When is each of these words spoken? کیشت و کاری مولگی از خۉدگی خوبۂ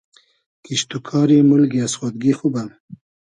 کیشت 0.63 0.89
و 0.95 0.99
کاری 1.07 1.37
مولگی 1.49 1.79
از 1.85 1.93
خۉدگی 1.99 2.33
خوبۂ 2.37 2.63